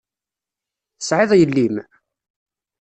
[0.97, 1.75] Tesεiḍ yelli-m?